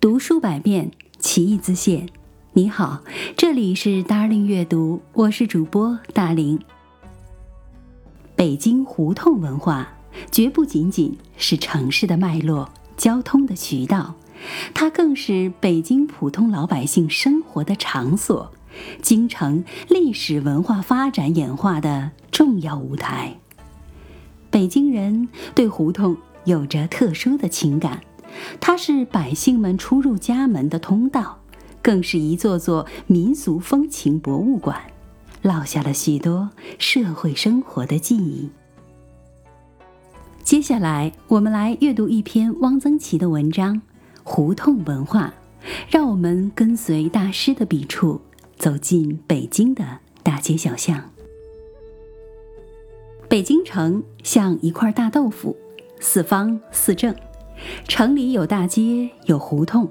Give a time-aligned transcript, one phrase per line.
[0.00, 2.08] 读书百遍，其义自现。
[2.52, 3.02] 你好，
[3.36, 6.56] 这里是 Darling 阅读，我是主播大林。
[8.36, 9.88] 北京胡同文化
[10.30, 14.14] 绝不仅仅是城市的脉络、交通的渠道，
[14.72, 18.52] 它更是北京普通老百姓生活的场所，
[19.02, 23.36] 京城历史文化发展演化的重要舞台。
[24.48, 28.00] 北京人对胡同有着特殊的情感。
[28.60, 31.38] 它是百姓们出入家门的通道，
[31.82, 34.80] 更是一座座民俗风情博物馆，
[35.42, 38.50] 烙下了许多社会生活的记忆。
[40.42, 43.76] 接下来，我们来阅读一篇汪曾祺的文章
[44.24, 45.34] 《胡同文化》，
[45.90, 48.20] 让我们跟随大师的笔触，
[48.56, 49.84] 走进北京的
[50.22, 51.10] 大街小巷。
[53.28, 55.54] 北京城像一块大豆腐，
[56.00, 57.14] 四方四正。
[57.86, 59.88] 城里有大街，有胡同，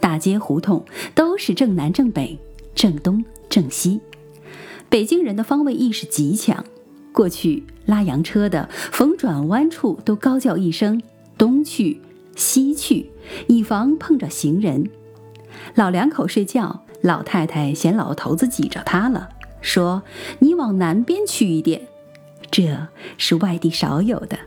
[0.00, 2.38] 大街胡同都是正南正北、
[2.74, 4.00] 正东正西。
[4.88, 6.64] 北京人的方位意识极强，
[7.12, 11.02] 过去拉洋车的逢转弯处都高叫一声
[11.36, 12.00] “东去
[12.36, 13.10] 西去”，
[13.48, 14.88] 以防碰着行人。
[15.74, 20.02] 老两口睡觉，老太太嫌老头子挤着她了，说
[20.38, 21.88] ：“你往南边去一点。”
[22.50, 24.38] 这是外地少有的。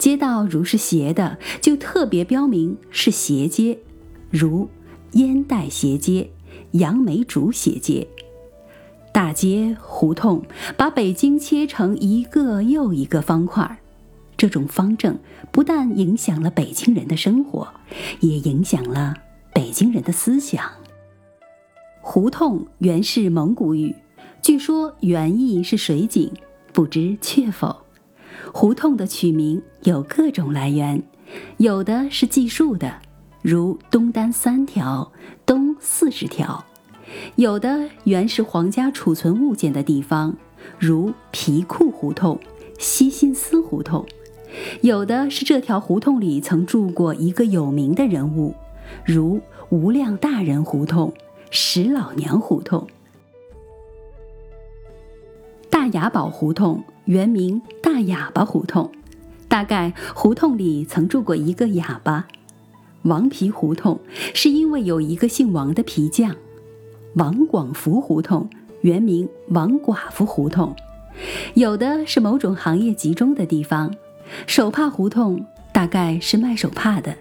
[0.00, 3.78] 街道如是斜的，就特别标明是斜街，
[4.30, 4.66] 如
[5.12, 6.30] 烟袋斜街、
[6.70, 8.08] 杨梅竹斜街。
[9.12, 10.42] 大街胡同
[10.74, 13.78] 把北京切成一个又一个方块，
[14.38, 15.18] 这种方正
[15.52, 17.68] 不但影响了北京人的生活，
[18.20, 19.14] 也影响了
[19.52, 20.64] 北京人的思想。
[22.00, 23.94] 胡同原是蒙古语，
[24.40, 26.32] 据说原意是水井，
[26.72, 27.76] 不知确否。
[28.52, 31.02] 胡同的取名有各种来源，
[31.58, 33.00] 有的是计数的，
[33.42, 35.12] 如东单三条、
[35.46, 36.64] 东四十条；
[37.36, 40.36] 有的原是皇家储存物件的地方，
[40.78, 42.38] 如皮库胡同、
[42.78, 44.04] 西新司胡同；
[44.80, 48.54] 有的是这条胡同里曾住过一个有名的人物，
[49.04, 51.12] 如无量大人胡同、
[51.50, 52.86] 石老娘胡同。
[55.70, 58.90] 大雅宝胡同原名大哑巴胡同，
[59.48, 62.26] 大概胡同里曾住过一个哑巴。
[63.02, 63.98] 王皮胡同
[64.34, 66.36] 是因为有一个姓王的皮匠。
[67.14, 68.48] 王广福胡同
[68.82, 70.76] 原名王寡妇胡同，
[71.54, 73.92] 有的是某种行业集中的地方。
[74.46, 77.16] 手帕胡同大概是卖手帕的。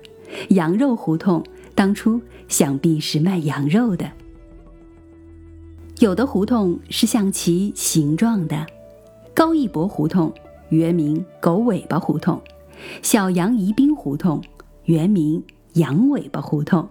[0.50, 4.12] 羊肉胡同当初想必是卖羊肉的。
[6.00, 8.68] 有的胡同是像其形状的，
[9.40, 10.34] 高义博胡同
[10.68, 12.42] 原名狗尾巴胡同，
[13.02, 14.44] 小杨宜宾胡同
[14.84, 15.42] 原名
[15.76, 16.90] 羊尾巴胡同，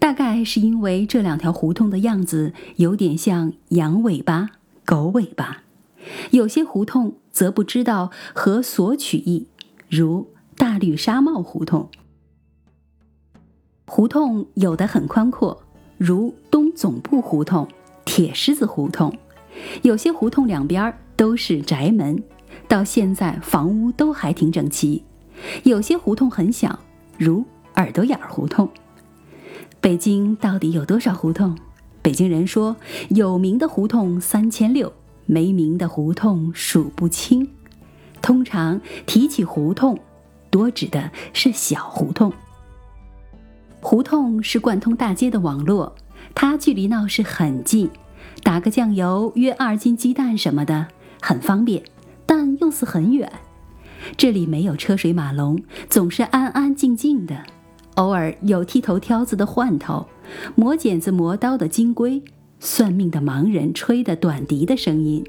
[0.00, 4.50] 大概是因为这两条胡同的样子有点像羊尾巴、
[4.84, 5.62] 狗尾巴。
[6.32, 9.46] 有些胡同则不知道何所取意，
[9.88, 11.88] 如大绿纱帽胡同。
[13.86, 15.62] 胡同有的很宽阔，
[15.96, 17.68] 如东总部胡同。
[18.04, 19.16] 铁狮子胡同，
[19.82, 22.22] 有些胡同两边都是宅门，
[22.68, 25.02] 到现在房屋都还挺整齐。
[25.64, 26.78] 有些胡同很小，
[27.18, 28.68] 如耳朵眼儿胡同。
[29.80, 31.58] 北京到底有多少胡同？
[32.02, 32.76] 北京人说，
[33.08, 34.92] 有名的胡同三千六，
[35.26, 37.50] 没名的胡同数不清。
[38.22, 39.98] 通常提起胡同，
[40.50, 42.32] 多指的是小胡同。
[43.80, 45.96] 胡同是贯通大街的网络，
[46.32, 47.90] 它距离闹市很近。
[48.44, 50.86] 打个酱油约二斤鸡蛋什么的
[51.20, 51.82] 很方便，
[52.26, 53.30] 但又是很远。
[54.16, 57.42] 这里没有车水马龙，总是安安静静的。
[57.96, 60.06] 偶尔有剃头挑子的换头，
[60.54, 62.22] 磨剪子磨刀的金龟，
[62.60, 65.24] 算命的盲人吹的短笛的声音。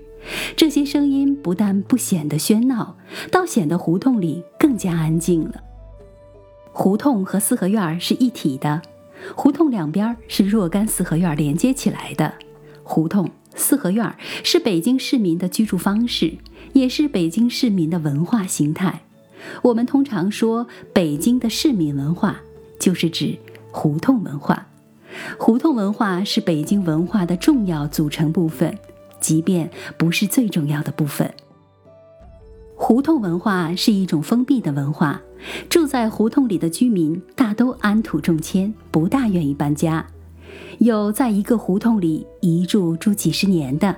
[0.56, 2.96] 这些声音不但不显得喧闹，
[3.32, 5.56] 倒显得胡同里更加安静了。
[6.72, 8.82] 胡同和四合院是一体的，
[9.36, 12.32] 胡同两边是若干四合院连接起来的。
[12.84, 13.30] 胡同、
[13.60, 16.38] 四合院是北京市民的居住方式，
[16.74, 19.02] 也是北京市民的文化形态。
[19.62, 22.42] 我们通常说北京的市民文化，
[22.80, 23.38] 就是指
[23.72, 24.68] 胡同文化。
[25.38, 28.78] 胡同文化是北京文化的重要组成部分，
[29.20, 31.32] 即便不是最重要的部分。
[32.76, 35.22] 胡同文化是一种封闭的文化，
[35.70, 40.08] 住在胡同里的居民大都安土重迁，不大愿意搬家。
[40.80, 43.98] 有在一个胡同里一住住几十年的，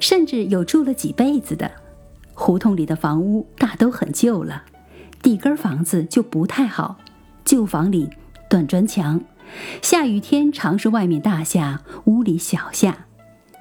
[0.00, 1.70] 甚至有住了几辈子的。
[2.34, 4.64] 胡同里的房屋大都很旧了，
[5.22, 6.96] 地根房子就不太好，
[7.44, 8.10] 旧房里
[8.50, 9.20] 断砖墙，
[9.80, 13.06] 下雨天常是外面大下，屋里小下。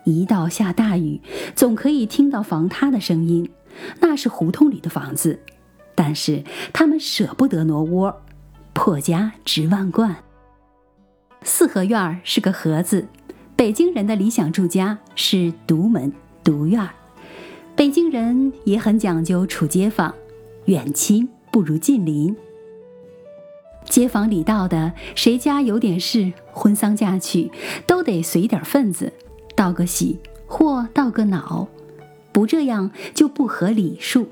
[0.04, 1.22] 一到下大雨，
[1.56, 3.50] 总可以听到房塌的声音，
[4.02, 5.40] 那是胡同里的房子。
[5.94, 8.22] 但是他们舍不得挪窝，
[8.74, 10.25] 破家值万贯。
[11.48, 13.06] 四合院是个盒子，
[13.56, 16.12] 北京人的理想住家是独门
[16.44, 16.90] 独院。
[17.76, 20.14] 北京人也很讲究处街坊，
[20.66, 22.36] 远亲不如近邻。
[23.88, 27.52] 街坊里道的，谁家有点事，婚丧嫁娶，
[27.86, 29.14] 都得随点份子，
[29.56, 31.68] 道个喜或道个恼，
[32.32, 34.28] 不这样就不合礼数。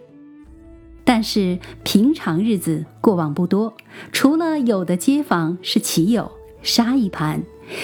[1.04, 3.76] 但是平常日子过往不多，
[4.12, 6.32] 除了有的街坊是棋友，
[6.64, 7.42] 杀一盘；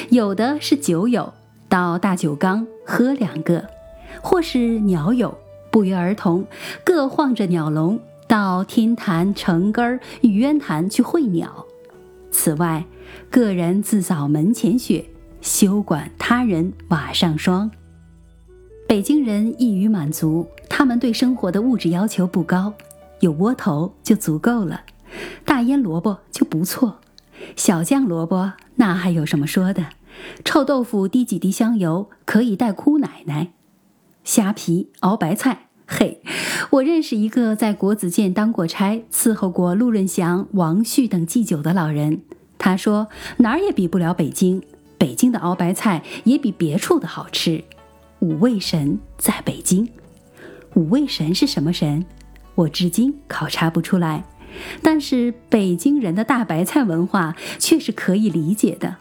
[0.09, 1.31] 有的是酒友，
[1.67, 3.61] 到大酒缸喝两个；
[4.21, 5.37] 或是鸟友，
[5.69, 6.45] 不约而同
[6.83, 11.65] 各晃着鸟笼，到天坛、城根儿、雨渊潭去会鸟。
[12.31, 12.85] 此外，
[13.29, 15.05] 个人自扫门前雪，
[15.41, 17.69] 休管他人瓦上霜。
[18.87, 22.73] 北京人易于满足，他们对生活的物质要求不高。
[23.19, 24.81] 有窝头就足够了，
[25.43, 26.95] 大腌萝卜就不错，
[27.55, 29.87] 小酱萝卜那还有什么说的？
[30.43, 33.51] 臭豆腐滴几滴香油可以带哭奶奶，
[34.23, 35.67] 虾皮熬白菜。
[35.87, 36.21] 嘿，
[36.71, 42.21] 我认识一个在国子监当过差、伺候过陆润祥、王旭等祭酒的老人，
[42.57, 43.07] 他说
[43.37, 44.61] 哪儿也比不了北京，
[44.97, 47.63] 北京的熬白菜也比别处的好吃。
[48.19, 49.89] 五味神在北京，
[50.75, 52.05] 五味神是什么神？
[52.55, 54.25] 我至今考察不出来，
[54.81, 58.97] 但是北京人的大白菜文化却是可以理解的。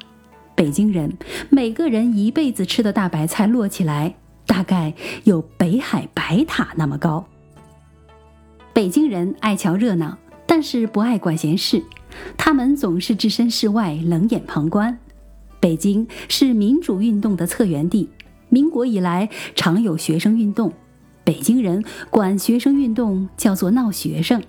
[0.55, 1.17] 北京人
[1.51, 4.15] 每个人一辈子吃的大白菜摞起来，
[4.47, 4.93] 大概
[5.25, 7.25] 有北海白塔那么高。
[8.73, 11.83] 北京人爱瞧热闹，但是不爱管闲事，
[12.37, 14.99] 他们总是置身事外，冷眼旁观。
[15.61, 18.09] 北京是民主运动的策源地，
[18.49, 20.73] 民国以来常有学生运动。
[21.25, 24.43] 北京人管学生运动叫做闹学生，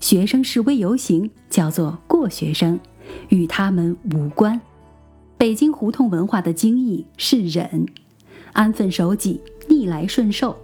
[0.00, 2.80] 学生示威游行叫做过学生，
[3.28, 4.58] 与他们无关。
[5.36, 7.86] 北京胡同文化的精义是忍，
[8.52, 10.56] 安分守己，逆来顺受。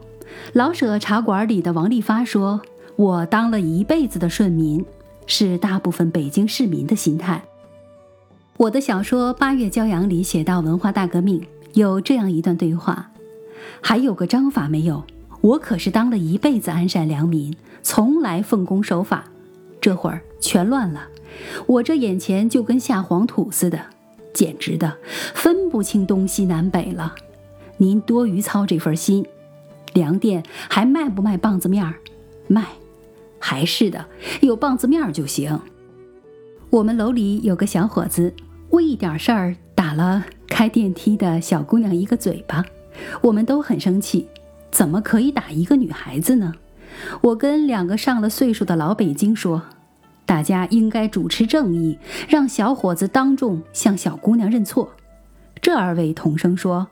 [0.55, 2.61] 老舍茶馆里的王利发说
[2.97, 4.85] ：“我当了一辈子的顺民，
[5.27, 7.43] 是大部分北京市民的心态。”
[8.57, 13.11] 我的小说《八月骄阳》里写到文化大革命，有这样一段对话
[13.83, 15.05] ：“还有个章法没有？”
[15.43, 17.55] 我可是当了一辈子安善良民，
[17.89, 19.27] 从来奉公守法，
[19.81, 21.07] 这会儿全乱了，
[21.69, 23.79] 我这眼前就跟下黄土似的，
[24.35, 24.97] 简直的
[25.37, 27.15] 分不清东西南北了。
[27.77, 29.25] 您多余操这份心，
[29.93, 31.95] 粮店还卖不卖棒子面儿？
[32.49, 32.67] 卖，
[33.39, 34.05] 还是的，
[34.41, 35.57] 有棒子面儿就行。
[36.71, 38.35] 我们楼里有个小伙子，
[38.71, 42.65] 为一点事儿打了开电梯的小姑娘一个嘴巴，
[43.23, 44.27] 我们都很生气。
[44.73, 46.53] 怎么可以打一个女孩子呢？
[47.21, 49.63] 我跟两个上了岁数的老北京说，
[50.25, 51.99] 大家应该主持正义，
[52.29, 54.93] 让小伙子当众向小姑娘认错。
[55.61, 56.87] 这二位同声说，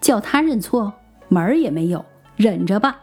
[0.00, 0.92] 叫他认错
[1.28, 2.04] 门儿也没有，
[2.36, 3.00] 忍着吧。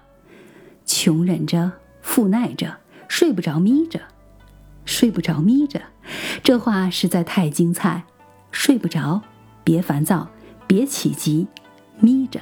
[0.86, 4.00] 穷忍着，富耐着，睡不着眯着，
[4.86, 5.82] 睡不着眯着。
[6.44, 8.04] 这话实在太精彩。
[8.52, 9.22] 睡不着，
[9.64, 10.28] 别烦躁，
[10.66, 11.48] 别起急，
[12.00, 12.40] 眯着。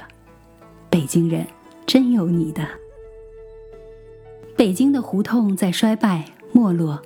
[0.88, 1.46] 北京人。
[1.86, 2.68] 真有你的！
[4.58, 7.00] 北京的胡同在衰败没落，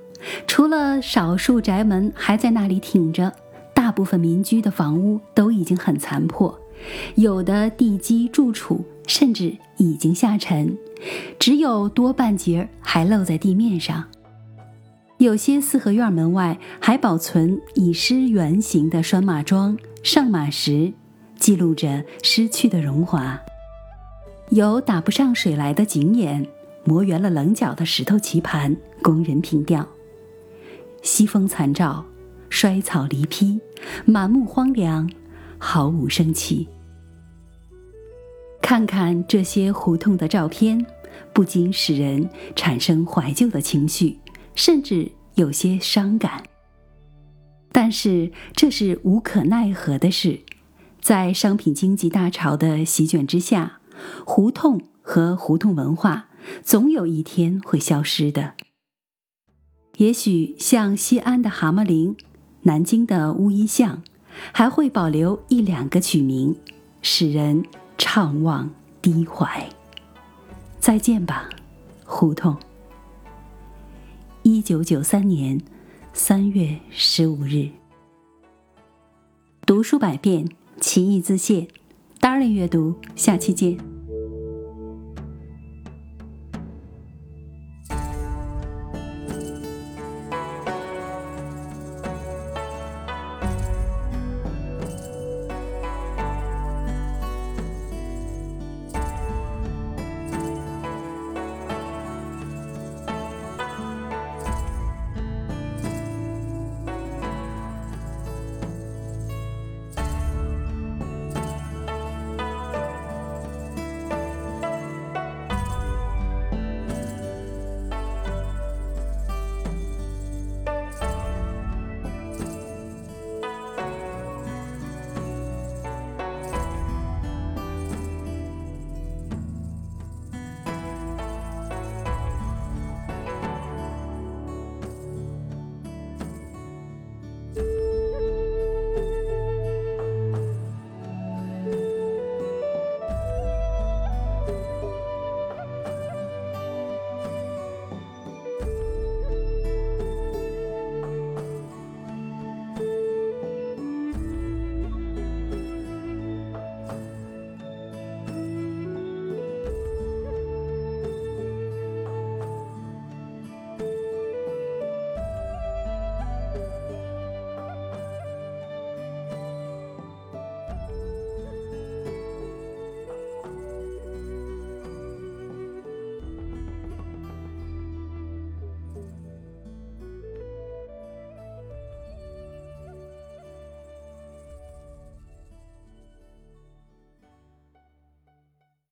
[0.47, 3.31] 除了少数宅门还在那里挺着，
[3.75, 6.59] 大部分民居的房屋都已经很残破，
[7.17, 10.75] 有的地基柱础甚至已经下沉，
[11.39, 14.03] 只有多半截还露在地面上。
[15.19, 20.91] 有些四合院门外还保存已失原形的拴马桩、上马石，
[21.37, 23.39] 记录着失去的荣华。
[24.49, 26.47] 有打不上水来的井眼，
[26.85, 29.89] 磨圆了棱角的石头棋盘，供人凭吊。
[31.03, 32.05] 西风残照，
[32.49, 33.61] 衰草离披，
[34.05, 35.11] 满目荒凉，
[35.59, 36.69] 毫无生气。
[38.61, 40.85] 看看这些胡同的照片，
[41.33, 44.19] 不禁使人产生怀旧的情绪，
[44.55, 46.43] 甚至有些伤感。
[47.73, 50.41] 但是这是无可奈何的事，
[51.01, 53.79] 在商品经济大潮的席卷之下。
[54.25, 56.29] 胡同和胡同文化
[56.63, 58.55] 总有一天会消失的。
[59.99, 62.17] 也许像西安的蛤蟆陵、
[62.63, 64.03] 南京的乌衣巷，
[64.53, 66.57] 还会保留一两个曲名，
[67.03, 67.65] 使人
[67.99, 68.71] 怅望
[69.01, 69.69] 低怀。
[70.81, 71.49] 再见吧，
[72.05, 72.57] 胡同。
[74.43, 75.61] 一九九三年
[76.13, 77.69] 三月十五日。
[79.65, 80.49] 读书百遍，
[80.81, 81.69] 其义自现。
[82.21, 84.02] Darling 阅读，下期见。